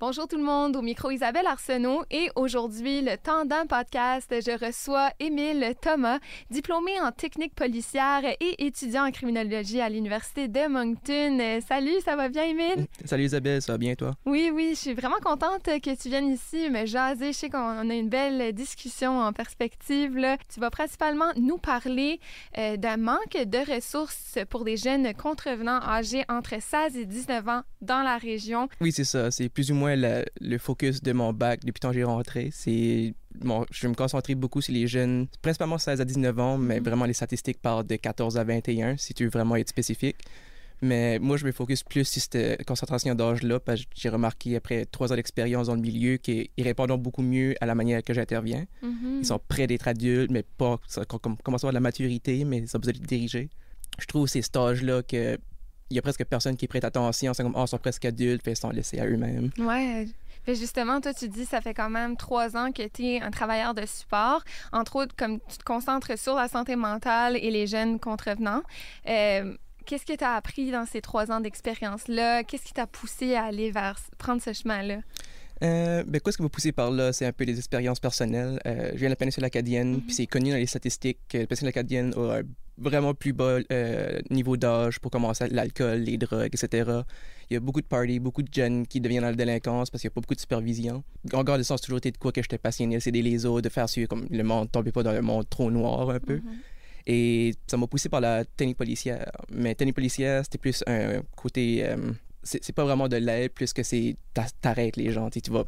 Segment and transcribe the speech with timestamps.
[0.00, 4.64] Bonjour tout le monde, au micro Isabelle Arsenault et aujourd'hui, le temps d'un podcast, je
[4.64, 11.60] reçois Émile Thomas, diplômé en technique policière et étudiant en criminologie à l'Université de Moncton.
[11.66, 12.86] Salut, ça va bien Émile?
[13.06, 14.12] Salut Isabelle, ça va bien toi?
[14.24, 17.32] Oui, oui, je suis vraiment contente que tu viennes ici me jaser.
[17.32, 20.16] Je sais qu'on a une belle discussion en perspective.
[20.16, 20.36] Là.
[20.54, 22.20] Tu vas principalement nous parler
[22.56, 27.62] euh, d'un manque de ressources pour des jeunes contrevenants âgés entre 16 et 19 ans
[27.80, 28.68] dans la région.
[28.80, 32.04] Oui, c'est ça, c'est plus ou moins le focus de mon bac depuis quand j'ai
[32.04, 32.50] rentré.
[32.52, 36.58] C'est bon, je vais me concentrer beaucoup sur les jeunes, principalement 16 à 19 ans,
[36.58, 36.84] mais mm-hmm.
[36.84, 40.16] vraiment les statistiques parlent de 14 à 21, si tu veux vraiment être spécifique.
[40.80, 44.84] Mais moi, je me focus plus sur cette concentration d'âge-là, parce que j'ai remarqué après
[44.86, 48.64] trois ans d'expérience dans le milieu qu'ils répondent beaucoup mieux à la manière que j'interviens.
[48.84, 49.18] Mm-hmm.
[49.18, 50.78] Ils sont prêts d'être adultes, mais pas
[51.08, 53.48] comme, commencer à avoir de la maturité, mais ils ont besoin de diriger.
[53.98, 55.38] Je trouve ces stages-là que
[55.90, 57.34] il y a presque personne qui prête attention.
[57.34, 59.50] C'est comme, oh, ils sont presque adultes, puis ils sont laissés à eux-mêmes.
[59.58, 60.06] Ouais.
[60.44, 63.30] Puis justement, toi, tu dis, ça fait quand même trois ans que tu es un
[63.30, 64.42] travailleur de support.
[64.72, 68.62] Entre autres, comme tu te concentres sur la santé mentale et les jeunes contrevenants.
[69.08, 69.54] Euh,
[69.88, 72.44] Qu'est-ce que tu as appris dans ces trois ans d'expérience-là?
[72.44, 74.98] Qu'est-ce qui t'a poussé à aller vers prendre ce chemin-là?
[75.62, 78.60] Euh, ben, quoi, ce qui m'a poussé par là, c'est un peu les expériences personnelles.
[78.66, 80.00] Euh, je viens de la péninsule acadienne, mm-hmm.
[80.00, 82.42] puis c'est connu dans les statistiques que la péninsule acadienne a un
[82.80, 86.90] vraiment plus bas euh, niveau d'âge pour commencer l'alcool, les drogues, etc.
[87.50, 90.00] Il y a beaucoup de parties, beaucoup de jeunes qui deviennent dans la délinquance parce
[90.00, 91.02] qu'il n'y a pas beaucoup de supervision.
[91.32, 93.62] En garde de sens, toujours été de quoi que j'étais passionné, c'est des les autres,
[93.62, 96.36] de faire suivre comme le monde, tomber pas dans le monde trop noir un peu.
[96.36, 97.10] Mm-hmm.
[97.10, 99.32] Et ça m'a poussé par la technique policière.
[99.50, 101.84] Mais technique policière, c'était plus un côté
[102.48, 104.16] c'est pas vraiment de l'aide plus que c'est
[104.60, 105.64] t'arrêtes les gens tu vas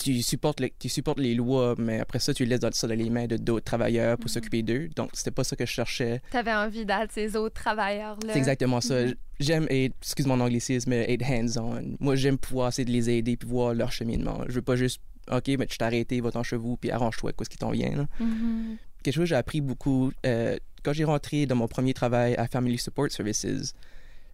[0.00, 3.26] tu supportes, tu supportes les lois, mais après ça, tu laisses ça dans les mains
[3.26, 4.34] de d'autres travailleurs pour mhm.
[4.34, 4.88] s'occuper d'eux.
[4.96, 6.22] Donc, c'était pas ça que je cherchais.
[6.30, 8.32] Tu avais envie d'être ces autres travailleurs-là.
[8.32, 9.04] C'est exactement ça.
[9.04, 9.14] Mhm.
[9.38, 11.96] J'aime être, excuse mon anglicisme, être hands-on.
[12.00, 14.40] Moi, j'aime pouvoir essayer de les aider puis voir leur cheminement.
[14.48, 15.00] Je veux pas juste,
[15.30, 18.08] OK, mais tu t'es arrêté, va-t'en chez vous, puis arrange-toi quoi ce qui t'en vient.
[18.18, 18.78] Mhm.
[19.02, 22.46] Quelque chose que j'ai appris beaucoup, euh, quand j'ai rentré dans mon premier travail à
[22.46, 23.74] Family Support Services,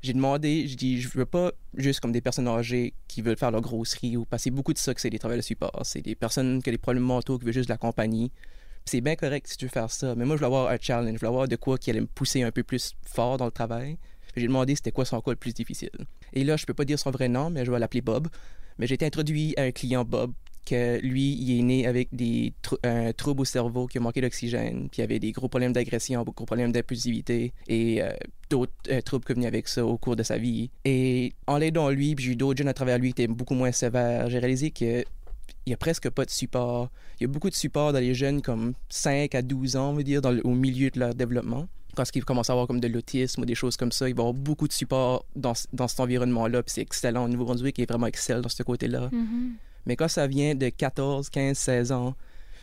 [0.02, 3.50] j'ai demandé, je dis, je veux pas juste comme des personnes âgées qui veulent faire
[3.50, 5.80] leur grosserie ou passer beaucoup de ça que c'est des travailleurs de support.
[5.84, 8.30] C'est des personnes qui ont des problèmes mentaux, qui veulent juste de la compagnie.
[8.84, 11.16] C'est bien correct si tu veux faire ça, mais moi, je veux avoir un challenge.
[11.16, 13.50] Je veux avoir de quoi qui allait me pousser un peu plus fort dans le
[13.50, 13.98] travail.
[14.36, 15.90] J'ai demandé c'était quoi son cas le plus difficile.
[16.32, 18.28] Et là, je peux pas dire son vrai nom, mais je vais l'appeler Bob.
[18.78, 20.32] Mais j'ai été introduit à un client Bob
[20.66, 24.88] que lui, il est né avec des un trouble au cerveau qui a manqué d'oxygène,
[24.90, 28.10] puis il avait des gros problèmes d'agression, beaucoup gros problèmes d'impulsivité et euh,
[28.50, 30.70] d'autres euh, troubles qui venaient avec ça au cours de sa vie.
[30.84, 33.54] Et en l'aidant lui, puis j'ai eu d'autres jeunes à travers lui qui étaient beaucoup
[33.54, 35.04] moins sévères, j'ai réalisé que
[35.66, 36.90] il a presque pas de support.
[37.18, 39.94] Il y a beaucoup de support dans les jeunes comme 5 à 12 ans, on
[39.94, 41.68] veut dire, dans au milieu de leur développement.
[41.96, 44.28] Quand ils commencent à avoir comme de l'autisme ou des choses comme ça, ils vont
[44.28, 46.62] avoir beaucoup de support dans, dans cet environnement-là.
[46.62, 47.24] Puis c'est excellent.
[47.24, 49.08] Au Nouveau-Brunswick est vraiment excellent dans ce côté-là.
[49.08, 49.52] Mm-hmm.
[49.86, 52.14] Mais quand ça vient de 14, 15, 16 ans,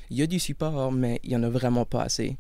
[0.10, 2.38] il y a du support, mais il n'y en a vraiment pas assez.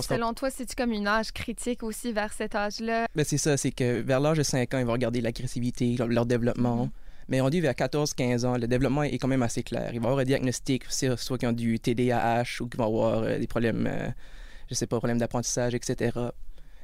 [0.00, 3.06] Selon toi, c'est-tu comme une âge critique aussi vers cet âge-là?
[3.14, 6.26] Ben c'est ça, c'est que vers l'âge de 5 ans, ils vont regarder l'agressivité, leur,
[6.26, 6.86] développement.
[6.86, 6.90] Mm-hmm.
[7.28, 9.90] Mais on dit vers 14-15 ans, le développement est quand même assez clair.
[9.92, 13.38] Ils vont avoir un diagnostic, soit qu'ils ont du TDAH ou qu'ils vont avoir euh,
[13.38, 14.08] des problèmes, euh,
[14.68, 16.18] je sais pas, problèmes d'apprentissage, etc.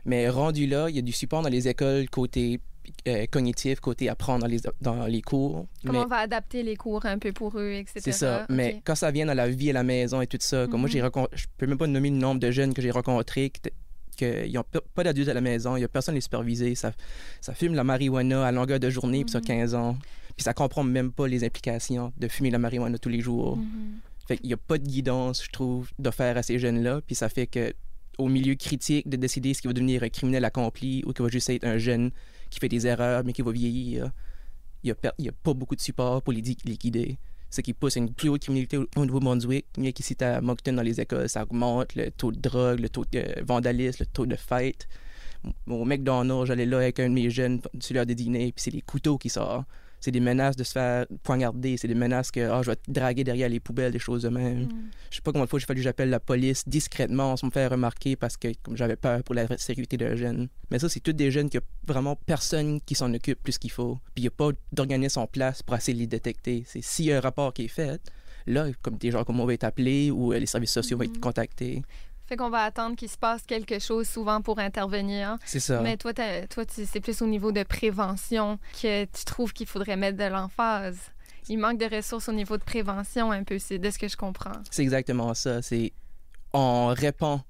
[0.05, 2.61] Mais rendu là, il y a du support dans les écoles côté
[3.09, 5.67] euh, cognitif, côté apprendre dans les, dans les cours.
[5.85, 8.01] Comment on va adapter les cours un peu pour eux, etc.
[8.01, 8.47] C'est ça.
[8.49, 10.89] Mais quand ça vient dans la vie à la maison et tout ça, comme moi,
[10.89, 11.11] j'ai mhm.
[11.33, 15.05] je peux même pas nommer le nombre de jeunes que j'ai rencontrés qui n'ont pas
[15.05, 16.75] d'adultes à la maison, il n'y a personne à les superviser.
[16.75, 16.93] Ça,
[17.41, 19.81] ça fume la marijuana à longueur de journée, puis ça 15 mhm.
[19.81, 19.99] ans.
[20.37, 23.59] Puis ça comprend même pas les implications de fumer la marijuana tous les jours.
[24.27, 27.01] Fait qu'il n'y a pas de guidance, je trouve, d'offrir à ces jeunes-là.
[27.05, 27.75] Puis ça fait que
[28.19, 31.29] au milieu critique de décider ce qui va devenir un criminel accompli ou qui va
[31.29, 32.11] juste être un jeune
[32.53, 34.13] qui fait des erreurs mais qui va vieillir.
[34.85, 37.19] Il n'y a, pas beaucoup de support pour les, guider.
[37.51, 39.67] Ce qui pousse une plus haute criminalité au Nouveau-Brunswick.
[39.95, 43.43] Qu'ici, à Moncton, dans les écoles, ça augmente le taux de drogue, le taux de
[43.43, 44.89] vandalisme, le taux de fête.
[45.67, 48.71] Au McDonald's, j'allais là avec un de mes jeunes sur l'heure des dîners, puis c'est
[48.71, 49.67] les couteaux qui sortent
[50.03, 52.91] c'est des menaces de se faire poignarder, c'est des menaces que ah, je vais te
[52.91, 54.65] draguer derrière les poubelles, des choses de même.
[54.65, 54.91] Mm.
[55.11, 57.53] Je sais pas combien de fois j'ai fallu que j'appelle la police discrètement sans me
[57.53, 60.49] faire remarquer parce que comme j'avais peur pour la sécurité d'un jeune.
[60.73, 63.71] Mais ça, c'est tous des jeunes qui a vraiment personne qui s'en occupe plus qu'il
[63.71, 63.99] faut.
[64.15, 66.65] Puis il n'y a pas d'organisme en place pour essayer de les détecter.
[66.67, 68.01] C'est s'il y a un rapport qui est fait,
[68.47, 71.05] là, comme des gens comme moi vont être appelés ou euh, les services sociaux vont
[71.05, 71.21] être mm.
[71.21, 71.83] contactés.
[72.33, 75.37] Fait qu'on va attendre qu'il se passe quelque chose souvent pour intervenir.
[75.45, 75.83] C'est ça.
[75.83, 80.17] Mais toi, toi c'est plus au niveau de prévention que tu trouves qu'il faudrait mettre
[80.17, 80.97] de l'emphase.
[81.51, 84.17] Il manque de ressources au niveau de prévention un peu, c'est de ce que je
[84.17, 84.53] comprends.
[84.71, 85.61] C'est exactement ça.
[85.61, 85.93] C'est
[86.55, 87.43] on répond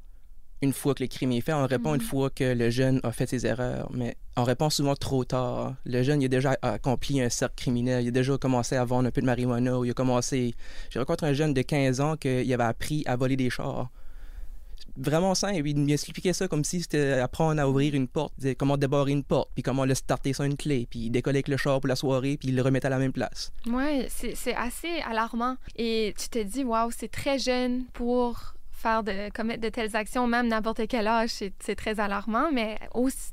[0.62, 2.08] une fois que le crime est fait, on répond une Mhm.
[2.08, 5.75] fois que le jeune a fait ses erreurs, mais on répond souvent trop tard.
[5.84, 9.06] Le jeune, il a déjà accompli un cercle criminel, il a déjà commencé à vendre
[9.06, 10.56] un peu de marijuana, ou il a commencé...
[10.90, 13.88] J'ai rencontré un jeune de 15 ans qu'il avait appris à voler des chars.
[14.97, 19.12] Vraiment simple, il m'expliquait ça comme si c'était apprendre à ouvrir une porte, comment débarrer
[19.12, 21.81] une porte, puis comment le starter sur une clé, puis il décollait avec le char
[21.81, 23.53] pour la soirée, puis le remettait à la même place.
[23.67, 25.56] Oui, c'est assez alarmant.
[25.77, 30.27] Et tu te dis, waouh, c'est très jeune pour faire de commettre de telles actions,
[30.27, 32.79] même n'importe quel âge, c'est très alarmant, mais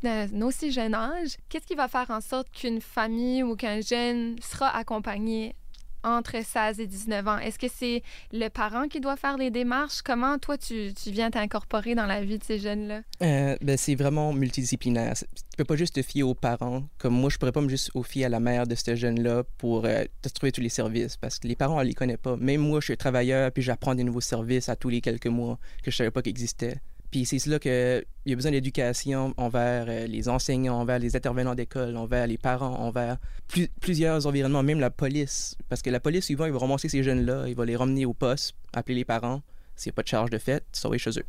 [0.04, 4.36] d'un aussi jeune âge, qu'est-ce qui va faire en sorte qu'une famille ou qu'un jeune
[4.42, 5.56] sera accompagné
[6.04, 7.38] entre 16 et 19 ans?
[7.38, 10.02] Est-ce que c'est le parent qui doit faire les démarches?
[10.02, 13.02] Comment, toi, tu, viens t'incorporer dans la vie de ces jeunes-là?
[13.22, 15.14] Euh, ben, c'est vraiment multidisciplinaire.
[15.16, 16.84] Tu peux pas juste te fier aux parents.
[16.98, 19.86] Comme moi, je pourrais pas me juste fier à la mère de ce jeune-là pour
[19.86, 20.04] euh,
[20.34, 22.38] trouver tous les services parce que les parents, on les connaît pas.
[22.38, 25.60] Même moi, je suis travailleur puis j'apprends des nouveaux services à tous les quelques mois
[25.84, 26.82] que je savais pas qu'ils existaient.
[27.12, 31.56] Puis c'est là qu'il y a besoin d'éducation envers euh, les enseignants, envers les intervenants
[31.56, 33.18] d'école, envers les parents, envers
[33.48, 35.56] plus- plusieurs environnements, même la police.
[35.70, 38.14] Parce que la police, souvent, ils vont ramasser ces jeunes-là, ils vont les ramener au
[38.14, 39.42] poste, appeler les parents.
[39.76, 40.40] S'il n'y a pas de charge de
[40.72, 41.26] ça va chez eux.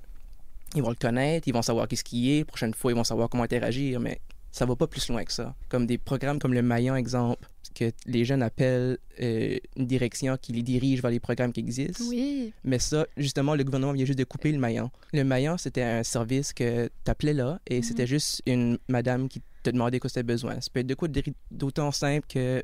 [0.75, 2.39] Ils vont le connaître, ils vont savoir qu'est-ce qui est.
[2.41, 4.21] La prochaine fois, ils vont savoir comment interagir, mais
[4.53, 5.55] ça va pas plus loin que ça.
[5.69, 10.53] Comme des programmes comme le Maillon, exemple, que les jeunes appellent euh, une direction qui
[10.53, 12.03] les dirige vers les programmes qui existent.
[12.09, 12.53] Oui.
[12.65, 14.91] Mais ça, justement, le gouvernement vient juste de couper le maillon.
[15.13, 17.83] Le maillon, c'était un service que tu appelais là et Mhm.
[17.85, 20.61] c'était juste une madame qui te demandait quoi tu avais besoin.
[20.61, 21.07] Ça peut être de quoi
[21.53, 22.63] d'autant simple que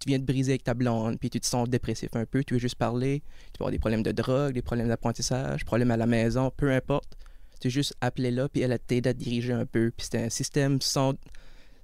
[0.00, 2.54] tu viens de briser avec ta blonde puis tu te sens dépressif un peu, tu
[2.54, 5.96] veux juste parler, tu peux avoir des problèmes de drogue, des problèmes d'apprentissage, problèmes à
[5.96, 7.16] la maison, peu importe.
[7.62, 9.92] Tu juste appelé là puis elle a t'aidé à te diriger un peu.
[9.96, 11.14] Puis c'était un système sans,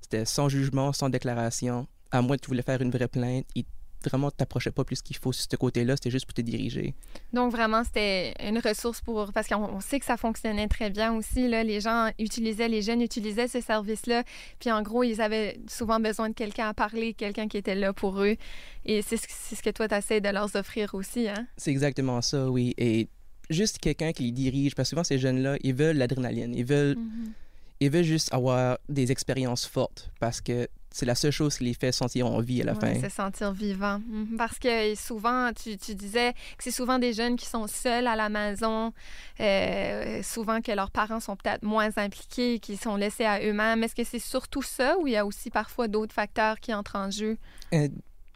[0.01, 1.87] c'était sans jugement, sans déclaration.
[2.11, 3.65] À moins que tu voulais faire une vraie plainte, il
[4.05, 6.95] vraiment t'approchait pas plus qu'il faut sur ce côté-là, c'était juste pour te diriger.
[7.33, 9.33] Donc vraiment, c'était une ressource pour...
[9.33, 11.49] Parce qu'on on sait que ça fonctionnait très bien aussi.
[11.49, 11.65] Là.
[11.65, 14.25] Les gens utilisaient, les jeunes utilisaient ce service-là.
[14.61, 17.93] Puis en gros, ils avaient souvent besoin de quelqu'un à parler, quelqu'un qui était là
[17.93, 18.37] pour eux.
[18.85, 19.27] Et c'est ce,
[19.57, 21.29] ce que toi, tu essaies de leur offrir aussi.
[21.29, 21.47] Hein?
[21.57, 22.75] C'est exactement ça, oui.
[22.79, 23.09] Et
[23.51, 26.97] juste quelqu'un qui les dirige, parce que souvent ces jeunes-là, ils veulent l'adrénaline, ils veulent,
[26.97, 27.33] Mhm.
[27.81, 31.75] ils veulent juste avoir des expériences fortes, parce que c'est la seule chose qui les
[31.75, 33.09] fait sentir en vie à la Ouais, fin.
[33.09, 34.01] se sentir vivant.
[34.09, 34.37] Mhm.
[34.39, 38.17] Parce que souvent, tu, tu disais que c'est souvent des jeunes qui sont seuls à
[38.17, 38.93] la maison,
[39.41, 43.85] euh, souvent que leurs parents sont peut-être moins impliqués, qui sont laissés à eux-mêmes.
[43.85, 46.97] Est-ce que c'est surtout ça ou il y a aussi parfois d'autres facteurs qui entrent
[46.97, 47.37] en jeu?
[47.75, 47.89] Euh,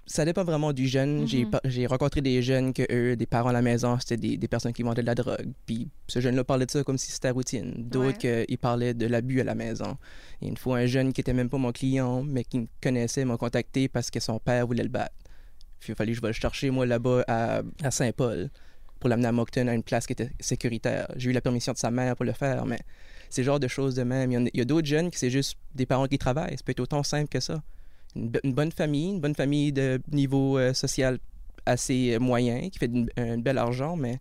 [0.07, 1.27] ça dépend vraiment du jeune.
[1.29, 1.51] J'ai Mhm.
[1.51, 4.49] par- J'ai rencontré des jeunes que eux, des parents à la maison, c'était des, des
[4.49, 5.53] personnes qui vendaient de la drogue.
[5.67, 7.73] Puis ce jeune-là parlait de ça comme si c'était routine.
[7.77, 9.97] D'autres, que, ils parlaient de l'abus à la maison.
[10.41, 13.25] Et une fois, un jeune qui était même pas mon client, mais qui me connaissait,
[13.25, 15.15] m'a contacté parce que son père voulait le battre.
[15.81, 18.51] Puis il fallait que je vais le chercher, moi, là-bas, à, à Saint-Paul,
[19.01, 21.09] pour l'amener à Moncton, à une place qui était sécuritaire.
[21.17, 22.79] J'ai eu la permission de sa mère pour le faire, mais
[23.31, 24.31] c'est genre de choses de même.
[24.31, 26.57] Il y a- a, d'autres jeunes qui c'est juste des parents qui travaillent.
[26.57, 27.63] Ça peut être autant simple que ça.
[28.17, 31.19] Une, bo- une bonne famille, une bonne famille de niveau euh, social
[31.67, 34.19] assez euh, moyen, qui fait un bel argent, mais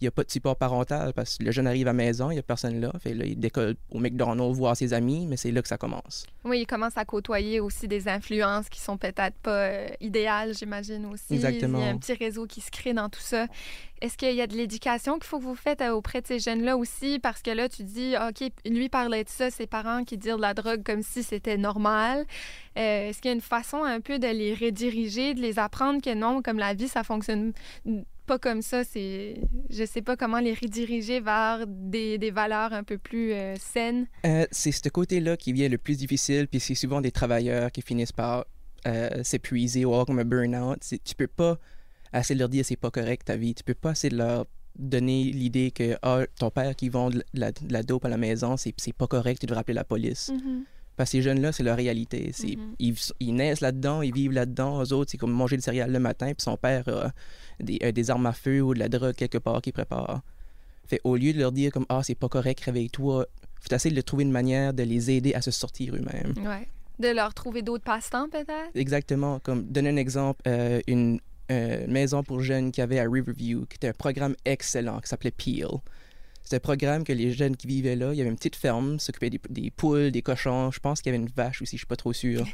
[0.00, 2.30] il n'y a pas de support parental parce que le jeune arrive à la maison,
[2.30, 2.92] il n'y a personne là.
[3.00, 6.26] Fait là, il décolle au McDonald's voir ses amis, mais c'est là que ça commence.
[6.44, 11.06] Oui, ils commencent à côtoyer aussi des influences qui sont peut-être pas euh, idéales, j'imagine
[11.06, 11.34] aussi.
[11.34, 11.78] Exactement.
[11.78, 13.46] Il y a un petit réseau qui se crée dans tout ça.
[14.02, 16.38] Est-ce qu'il y a de l'éducation qu'il faut que vous faites euh, auprès de ces
[16.38, 17.18] jeunes-là aussi?
[17.18, 20.40] Parce que là, tu dis, OK, lui parlait de ça, ses parents qui disent de
[20.40, 22.26] la drogue comme si c'était normal.
[22.76, 26.02] Euh, Est-ce qu'il y a une façon un peu de les rediriger, de les apprendre
[26.02, 27.52] que non, comme la vie, ça fonctionne
[28.26, 28.84] pas comme ça?
[28.84, 29.36] C'est,
[29.70, 34.06] je sais pas comment les rediriger vers des, des valeurs un peu plus euh, saines.
[34.24, 37.82] Euh, c'est ce côté-là qui vient le plus difficile, puis c'est souvent des travailleurs qui
[37.82, 38.46] finissent par
[38.86, 40.78] euh, s'épuiser ou avoir comme un burn-out.
[41.04, 41.58] Tu peux pas
[42.12, 43.54] assez de leur dire c'est pas correct ta vie.
[43.54, 44.46] Tu peux pas assez de leur
[44.78, 48.18] donner l'idée que ah, ton père qui vend de la, de la dope à la
[48.18, 50.30] maison, c'est c'est pas correct, tu devrais appeler la police.
[50.96, 52.30] Parce que ces jeunes-là, c'est leur réalité.
[52.32, 52.74] C'est, Mhm.
[52.78, 54.82] ils, ils naissent là-dedans, ils vivent là-dedans.
[54.82, 57.12] Eux autres, c'est comme manger des céréales le matin, puis son père a
[57.60, 60.22] des, a des armes à feu ou de la drogue quelque part qu'il prépare.
[60.86, 63.26] Fait au lieu de leur dire comme ah c'est pas correct, réveille-toi,
[63.60, 66.32] faut essayer de trouver une manière de les aider à se sortir eux-mêmes.
[66.46, 66.66] Ouais.
[66.98, 68.70] De leur trouver d'autres passe-temps, peut-être?
[68.74, 69.38] Exactement.
[69.40, 73.66] Comme donner un exemple, euh, une euh, maison pour jeunes qu'il y avait à Riverview,
[73.66, 75.66] qui était un programme excellent qui s'appelait Peel.
[76.46, 79.00] C'était un programme que les jeunes qui vivaient là, il y avait une petite ferme,
[79.00, 80.70] s'occupaient des, poules, des cochons.
[80.70, 82.46] Je pense qu'il y avait une vache aussi, je suis pas trop sûr.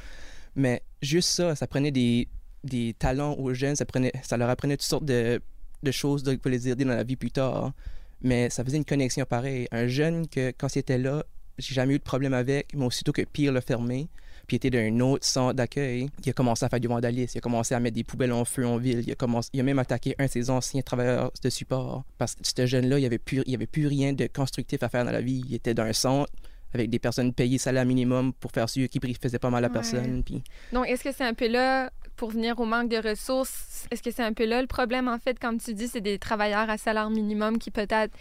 [0.56, 2.26] Mais juste ça, ça prenait des,
[2.64, 5.42] des talents aux jeunes, ça, prenait, ça leur apprenait toutes sortes de,
[5.82, 7.74] de choses pour les aider dans la vie plus tard.
[8.22, 9.68] Mais ça faisait une connexion pareille.
[9.72, 11.26] Un jeune que, quand c'était là,
[11.58, 14.08] j'ai jamais eu de problème avec, mais aussitôt que Peel l'a fermé,
[14.56, 16.08] était d'un autre centre d'accueil.
[16.24, 18.44] Il a commencé à faire du vandalisme, il a commencé à mettre des poubelles en
[18.44, 21.32] feu en ville, il a, commencé, il a même attaqué un de ses anciens travailleurs
[21.42, 22.04] de support.
[22.18, 24.88] Parce que ce jeune-là, il n'y avait, plus, il avait plus rien de constructif à
[24.88, 25.42] faire dans la vie.
[25.48, 26.30] Il était d'un centre,
[26.74, 30.22] avec des personnes payées salaire minimum pour faire ce qui faisait pas mal à personne.
[30.22, 30.42] Puis...
[30.72, 34.10] Donc, est-ce que c'est un peu là, pour venir au manque de ressources, est-ce que
[34.10, 36.78] c'est un peu là le problème, en fait, comme tu dis, c'est des travailleurs à
[36.78, 38.14] salaire minimum qui peut-être...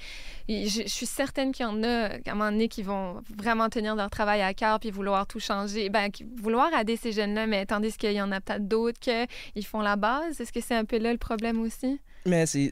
[0.49, 3.95] Je, suis certaine qu'il y en a, à un moment donné, qui vont vraiment tenir
[3.95, 6.09] leur travail à cœur puis vouloir tout changer, ben,
[6.41, 9.95] vouloir aider ces jeunes-là, mais tandis qu'il y en a peut-être d'autres qui font la
[9.95, 10.41] base.
[10.41, 11.99] Est-ce que c'est un peu là le problème aussi?
[12.25, 12.71] Mais c'est,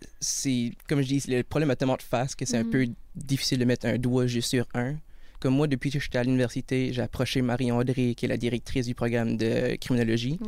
[0.88, 2.70] comme je dis, le problème a tellement de face que c'est un mm.
[2.70, 4.96] peu difficile de mettre un doigt juste sur un.
[5.39, 8.96] Comme moi, depuis que j'étais à l'université, j'ai approché Marie-André, qui est la directrice du
[8.96, 10.39] programme de criminologie.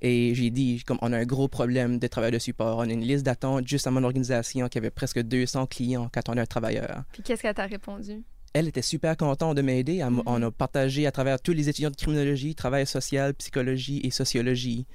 [0.00, 2.92] Et j'ai dit, comme on a un gros problème de travail de support, on a
[2.92, 6.42] une liste d'attente juste à mon organisation qui avait presque 200 clients quand on a
[6.42, 7.04] un travailleur.
[7.12, 8.24] Puis qu'est-ce qu'elle t'a répondu?
[8.52, 9.98] Elle était super contente de m'aider.
[9.98, 10.22] Mm-hmm.
[10.26, 14.86] On a partagé à travers tous les étudiants de criminologie, travail social, psychologie et sociologie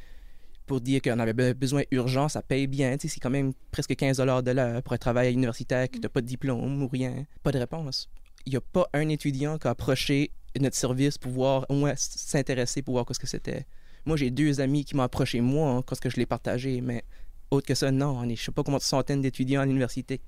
[0.65, 2.97] pour dire qu'on avait besoin urgent, ça paye bien.
[2.99, 6.27] C'est quand même presque 15 de l'heure pour un travail universitaire qui n'a pas de
[6.27, 7.25] diplôme ou rien.
[7.41, 8.09] Pas de réponse
[8.47, 11.93] il n'y a pas un étudiant qui a approché notre service pour voir, au moins
[11.97, 13.65] s'intéresser pour voir ce que c'était.
[14.05, 17.03] Moi, j'ai deux amis qui m'ont approché moi hein, quand je l'ai partagé, mais
[17.51, 18.17] autre que ça, non.
[18.17, 20.21] On est, je sais pas combien de centaines d'étudiants à l'université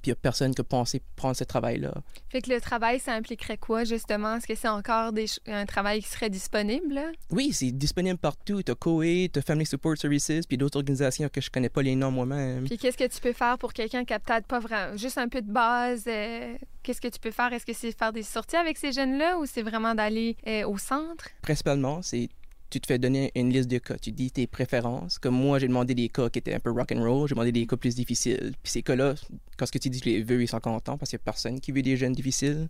[0.00, 1.92] puis il n'y a personne qui a pensé prendre ce travail-là.
[2.28, 4.36] Fait que le travail, ça impliquerait quoi, justement?
[4.36, 5.12] Est-ce que c'est encore
[5.46, 7.00] un travail qui serait disponible?
[7.30, 8.62] Oui, c'est disponible partout.
[8.62, 11.82] Tu as COE, tu as Family Support Services, puis d'autres organisations que je connais pas
[11.82, 12.64] les noms moi-même.
[12.64, 14.96] Puis qu'est-ce que tu peux faire pour quelqu'un qui a peut-être pas vraiment...
[14.96, 16.04] Juste un peu de base?
[16.06, 17.52] Euh, qu'est-ce que tu peux faire?
[17.52, 20.78] Est-ce que c'est faire des sorties avec ces jeunes-là ou c'est vraiment d'aller euh, au
[20.78, 21.28] centre?
[21.42, 22.28] Principalement, c'est
[22.70, 23.96] tu te fais donner une liste de cas.
[23.96, 25.18] Tu dis tes préférences.
[25.18, 27.28] Comme moi, j'ai demandé des cas qui étaient un peu rock and roll.
[27.28, 28.52] J'ai demandé des cas plus difficiles.
[28.62, 29.14] Puis ces cas-là,
[29.56, 31.24] quand ce que tu dis, je les veux, ils sont contents parce qu'il n'y a
[31.24, 32.68] personne qui veut des jeunes difficiles.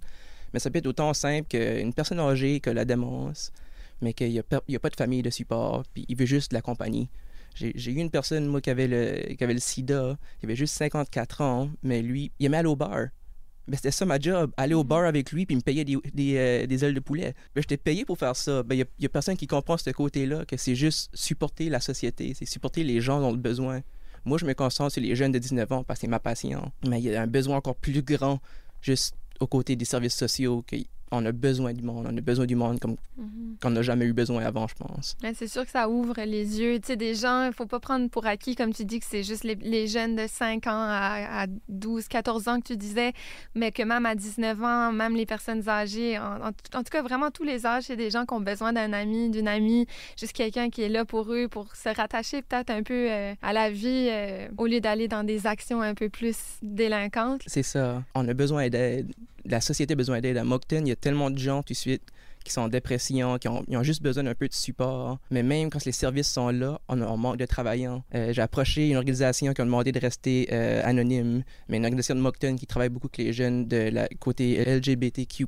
[0.53, 3.53] Mais ça peut être autant simple qu'une personne âgée que la démence,
[4.01, 6.63] mais qu'il n'y a, a, pas de famille de support, puis il veut juste la
[6.63, 7.09] compagnie.
[7.55, 10.75] J'ai eu une personne, moi, qui avait, le, qui avait le sida, il avait juste
[10.77, 13.09] 54 ans, mais lui, il aimait aller au bar.
[13.71, 14.89] Ben, c'était ça ma job, aller au mhm.
[14.89, 17.35] bar avec lui puis me payer des, des, euh, des ailes de poulet.
[17.55, 18.63] Ben, j'étais payé pour faire ça.
[18.65, 21.79] Il ben, n'y a, a, personne qui comprend ce côté-là, que c'est juste supporter la
[21.79, 23.81] société, c'est supporter les gens dont le besoin.
[24.25, 26.73] Moi, je me concentre sur les jeunes de 19 ans parce que c'est ma passion.
[26.87, 28.41] Mais il y a un besoin encore plus grand
[28.83, 30.65] juste aux côtés des services sociaux
[31.13, 32.07] on a besoin du monde.
[32.11, 33.57] On a besoin du monde comme mhm.
[33.61, 35.17] qu'on n'a jamais eu besoin avant, je pense.
[35.35, 36.79] c'est sûr que ça ouvre les yeux.
[36.79, 39.23] Tu sais, des gens, il faut pas prendre pour acquis, comme tu dis, que c'est
[39.23, 43.13] juste les, jeunes de 5 ans à, 12, 14 ans que tu disais,
[43.55, 47.45] mais que même à 19 ans, même les personnes âgées, en, tout cas, vraiment tous
[47.45, 49.87] les âges, c'est des gens qui ont besoin d'un ami, d'une amie,
[50.19, 53.53] juste quelqu'un qui est là pour eux, pour se rattacher peut-être un peu euh, à
[53.53, 57.43] la vie, euh, au lieu d'aller dans des actions un peu plus délinquantes.
[57.47, 58.03] C'est ça.
[58.15, 59.13] On a besoin d'aide
[59.45, 60.37] la société a besoin d'aide.
[60.37, 62.03] À Moncton, il y a tellement de gens tout de suite
[62.45, 65.19] qui sont en dépression, qui ont, juste besoin d'un peu de support.
[65.31, 68.03] Mais même quand les services sont là, on, manque de travaillants.
[68.15, 72.15] Euh, j'ai approché une organisation qui a demandé de rester euh, anonyme, mais une organisation
[72.15, 75.47] de Moncton qui travaille beaucoup avec les jeunes de la côté LGBTQ+,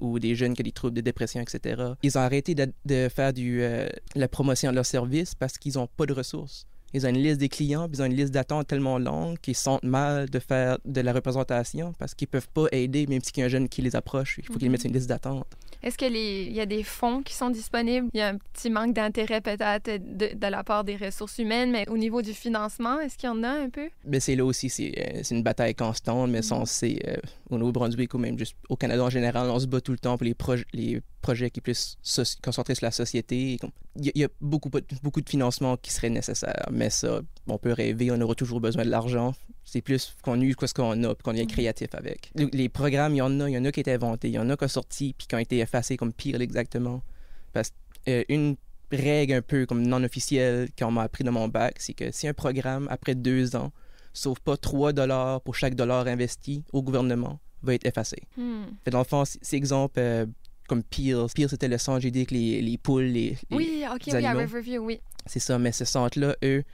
[0.00, 1.82] ou des jeunes qui ont des troubles de dépression, etc.
[2.02, 6.06] Ils ont arrêté de, faire euh, la promotion de leurs services parce qu'ils n'ont pas
[6.06, 6.66] de ressources.
[6.94, 9.56] Ils ont une liste des clients, puis ils ont une liste d'attente tellement longue qu'ils
[9.56, 13.42] sentent mal de faire de la représentation parce qu'ils peuvent pas aider, même s'il y
[13.42, 14.38] a un jeune qui les approche.
[14.38, 14.72] Il faut qu'ils mhm.
[14.72, 15.46] mettent une liste d'attente.
[15.82, 18.08] Est-ce qu'il y a des fonds qui sont disponibles?
[18.14, 21.88] Il y a un petit manque d'intérêt peut-être de, la part des ressources humaines, mais
[21.88, 23.88] au niveau du financement, est-ce qu'il y en a un peu?
[24.04, 27.16] Bien, c'est là aussi, c'est euh, une bataille constante, mais mm c'est euh,
[27.52, 30.16] au Nouveau-Brunswick ou même juste au Canada en général, on se bat tout le temps
[30.16, 30.34] pour les,
[30.72, 31.96] les projets qui sont plus
[32.42, 33.58] concentrés sur la société.
[33.96, 34.70] Il y, a, beaucoup,
[35.02, 38.84] beaucoup de financement qui serait nécessaire, mais ça, on peut rêver, on aura toujours besoin
[38.84, 39.34] de l'argent.
[39.64, 41.46] C'est plus qu'on use ce qu'on a, puis qu'on est mhm.
[41.46, 42.32] créatif avec.
[42.34, 44.38] Les programmes, il y en a, il y en a qui étaient inventés, il y
[44.38, 47.02] en a qui ont sorti, puis qui ont été effacés comme pire exactement.
[47.52, 47.72] Parce
[48.04, 48.54] qu'une euh,
[48.96, 52.26] règle un peu comme non officielle qu'on m'a appris dans mon bac, c'est que si
[52.26, 53.72] un programme, après deux ans,
[54.12, 58.22] sauf pas 3 dollars pour chaque dollar investi au gouvernement, va être effacé.
[58.36, 58.64] Hmm.
[58.90, 60.26] dans le fond, c'est exemple, euh,
[60.68, 61.26] comme Peel.
[61.34, 64.32] Peel, c'était le centre, j'ai dit, avec les, les poules, les, Oui, OK, oui, à
[64.32, 65.00] Riverview, oui.
[65.26, 66.64] C'est ça, mais ce centre-là, eux,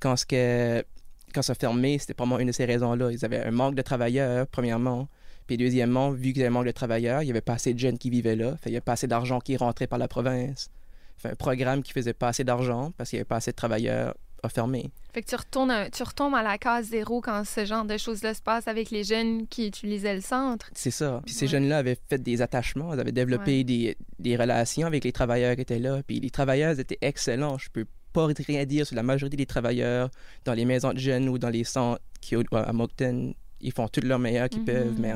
[0.00, 0.84] quand, ce que,
[1.32, 3.10] quand ça fermé, c'était probablement une de ces raisons-là.
[3.10, 5.08] Ils avaient un manque de travailleurs, premièrement.
[5.46, 7.74] Puis deuxièmement, vu qu'il y avait un manque de travailleurs, il n'y avait pas assez
[7.74, 8.56] de jeunes qui vivaient là.
[8.56, 10.70] Fait, il n'y avait pas assez d'argent qui rentrait par la province.
[11.18, 13.56] Fait, un programme qui faisait pas assez d'argent parce qu'il n'y avait pas assez de
[13.56, 14.14] travailleurs
[14.48, 14.90] fermé.
[15.12, 18.34] Fait que tu, retournes tu retombes à la case zéro quand ce genre de choses-là
[18.34, 20.70] se passe avec les jeunes qui utilisaient le centre.
[20.74, 21.20] C'est ça.
[21.24, 25.12] Puis ces jeunes-là avaient fait des attachements, ils avaient développé des, des, relations avec les
[25.12, 26.02] travailleurs qui étaient là.
[26.06, 27.58] Puis les travailleurs étaient excellents.
[27.58, 30.08] Je peux pas rien dire sur la majorité des travailleurs
[30.44, 33.34] dans les maisons de jeunes ou dans les centres qui, à Moncton.
[33.60, 34.64] Ils font tout leur meilleur qu'ils mm-hmm.
[34.64, 35.14] peuvent, mais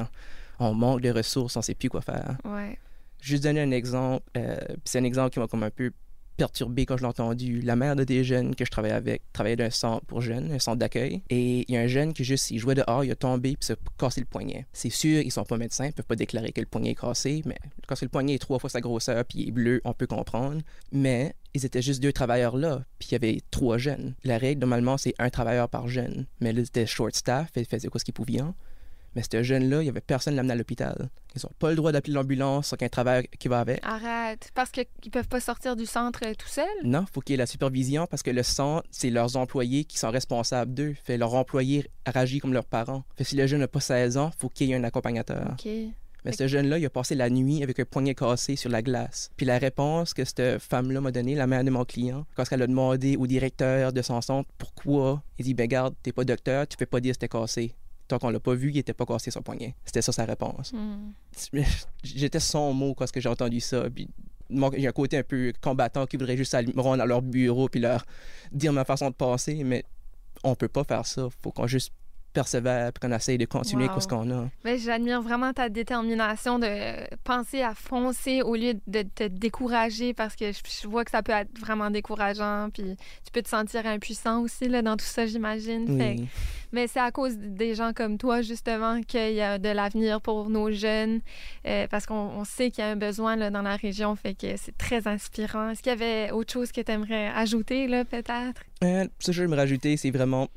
[0.59, 2.37] on manque de ressources, on sait plus quoi faire.
[2.45, 2.79] Ouais.
[3.21, 5.93] Juste donner un exemple, euh, c'est un exemple qui m'a comme un peu
[6.39, 7.61] perturbé quand je l'ai entendu.
[7.61, 10.51] La mère de des jeunes que je travaillais avec travaillait dans un centre pour jeunes,
[10.53, 11.21] un centre d'accueil.
[11.29, 13.67] Et il y a un jeune qui, juste, il jouait dehors, il a tombé puis
[13.67, 14.67] s'est cassé le poignet.
[14.73, 17.43] C'est sûr, ils sont pas médecins, ils peuvent pas déclarer que le poignet est cassé,
[17.45, 20.07] mais quand le poignet est trois fois sa grosseur puis il est bleu, on peut
[20.07, 20.63] comprendre.
[20.93, 24.15] Mais ils étaient juste deux travailleurs là, puis il y avait trois jeunes.
[24.23, 26.27] La règle, normalement, c'est un travailleur par jeune.
[26.41, 28.43] Mais là, c'était short staff, ils faisaient quoi ce qu'ils pouvaient.
[29.15, 31.09] Mais ce jeune-là, il n'y avait personne l'amener à l'hôpital.
[31.35, 33.81] Ils n'ont pas le droit d'appeler l'ambulance sans qu'un travail qui va avec.
[33.83, 34.51] Arrête.
[34.55, 36.67] Parce qu'ils ne peuvent pas sortir du centre euh, tout seuls?
[36.85, 39.85] Non, il faut qu'il y ait la supervision parce que le centre, c'est leurs employés
[39.85, 40.95] qui sont responsables d'eux.
[41.05, 43.05] Fait leur employé réagit comme leurs parents.
[43.17, 45.53] Fait si le jeune n'a pas 16 ans, faut qu'il y ait un accompagnateur.
[45.53, 45.69] OK.
[46.25, 49.31] Mais ce jeune-là, il a passé la nuit avec un poignet cassé sur la glace.
[49.37, 52.63] Puis la réponse que cette femme-là m'a donnée, la mère de mon client, quand elle
[52.63, 56.67] a demandé au directeur de son centre pourquoi, il dit Ben, garde, t'es pas docteur,
[56.67, 57.75] tu peux pas dire que c'était cassé
[58.09, 59.75] tant qu'on l'a pas vu, il était pas cassé son poignet.
[59.85, 60.73] C'était ça sa réponse.
[60.73, 61.13] Hmm.
[62.03, 63.89] J'étais son mot quand j'ai entendu ça.
[63.91, 64.09] Puis
[64.63, 67.69] a un côté un peu combattant qui voudrait juste aller me rendre à leur bureau
[67.69, 68.05] puis leur
[68.51, 69.85] dire ma façon de penser, mais
[70.43, 71.29] on peut pas faire ça.
[71.43, 71.93] Faut qu'on juste
[72.33, 74.49] persévère et qu'on essaye de continuer avec ce qu'on a.
[74.65, 76.69] Mais j'admire vraiment ta détermination de
[77.25, 81.33] penser à foncer au lieu de te décourager parce que je, vois que ça peut
[81.33, 86.27] être vraiment décourageant puis tu peux te sentir impuissant aussi là, dans tout ça, j'imagine.
[86.73, 90.51] Mais c'est à cause des gens comme toi, justement, qu'il y a de l'avenir pour
[90.51, 91.21] nos jeunes
[91.67, 94.57] euh, parce qu'on sait qu'il y a un besoin là, dans la région, fait que
[94.57, 95.71] c'est très inspirant.
[95.71, 98.63] Est-ce qu'il y avait autre chose que tu aimerais ajouter, là, peut-être?
[98.85, 100.49] Euh, ce que je j'aimerais rajouter, c'est vraiment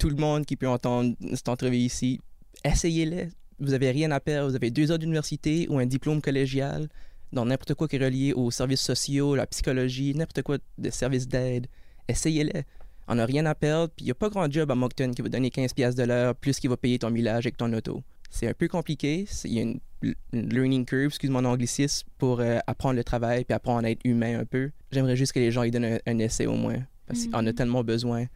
[0.00, 2.20] tout le monde qui peut entendre cette entrevue ici,
[2.64, 3.28] essayez-le.
[3.60, 4.48] Vous n'avez rien à perdre.
[4.48, 6.88] Vous avez deux ans d'université ou un diplôme collégial
[7.32, 11.28] dans n'importe quoi qui est relié aux services sociaux, la psychologie, n'importe quoi de services
[11.28, 11.66] d'aide.
[12.08, 12.62] Essayez-le.
[13.08, 15.20] On n'a rien à perdre, puis il n'y a pas grand job à Moncton qui
[15.20, 18.02] va donner 15 pièces de l'heure plus qu'il va payer ton millage avec ton auto.
[18.30, 19.26] C'est un peu compliqué.
[19.44, 19.80] Il y a une,
[20.32, 24.40] learning curve, excuse mon anglicisme, pour euh, apprendre le travail puis apprendre à être humain
[24.40, 24.70] un peu.
[24.92, 27.54] J'aimerais juste que les gens y donnent un, essai au moins, parce qu'on a mm-hmm.
[27.54, 28.26] tellement besoin.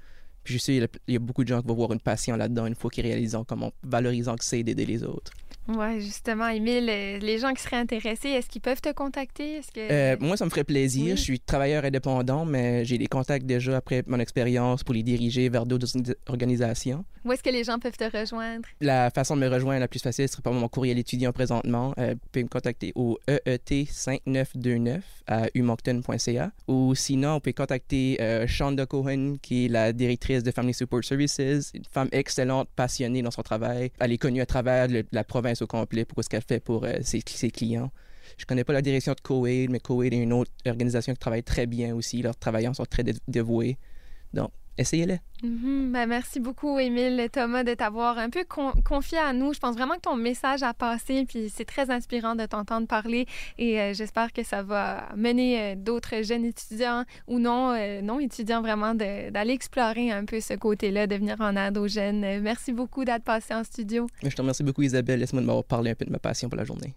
[0.44, 2.66] Puis je sais, il y a beaucoup de gens qui vont voir une passion là-dedans
[2.66, 5.32] une fois qu'ils réalisent comment valorisant que c'est d'aider les autres.
[5.68, 9.60] Oui, justement, Émile, euh, les gens qui seraient intéressés, est-ce qu'ils peuvent te contacter?
[9.72, 9.80] que...
[9.80, 11.16] Euh, moi, ça me ferait plaisir.
[11.16, 15.48] Je suis travailleur indépendant, mais j'ai des contacts déjà après mon expérience pour les diriger
[15.48, 15.86] vers d'autres
[16.28, 17.04] organisations.
[17.24, 18.68] Où est-ce que les gens peuvent te rejoindre?
[18.82, 21.94] La façon de me rejoindre la plus facile serait par mon courriel étudiant présentement.
[21.98, 28.46] Euh, vous pouvez me contacter au EET5929 à umoncton.ca ou sinon, vous pouvez contacter euh,
[28.46, 31.38] Shonda Cohen, qui est la directrice de Family Support Services,
[31.72, 33.90] une femme excellente, passionnée dans son travail.
[34.00, 36.98] Elle est connue à travers la province au complet pour ce qu'elle fait pour euh,
[37.02, 37.90] ses, clients.
[38.38, 41.42] Je connais pas la direction de CoAid, mais CoAid est une autre organisation qui travaille
[41.42, 42.22] très bien aussi.
[42.22, 43.78] Leurs travailleurs sont très dévoués.
[44.32, 45.18] Donc, essayez-le.
[45.42, 45.92] Mhm.
[45.92, 48.44] Ben, merci beaucoup, Émile Thomas, de t'avoir un peu
[48.84, 49.52] confié à nous.
[49.52, 53.26] Je pense vraiment que ton message a passé, puis c'est très inspirant de t'entendre parler.
[53.58, 58.20] Et euh, j'espère que ça va mener euh, d'autres jeunes étudiants ou non, euh, non
[58.20, 62.40] étudiants vraiment d'aller explorer un peu ce côté-là, de venir en aide aux jeunes.
[62.40, 64.06] Merci beaucoup d'être passé en studio.
[64.22, 65.20] Je te remercie beaucoup, Isabelle.
[65.20, 66.94] Laisse-moi de m'avoir parlé un peu de ma passion pour la journée.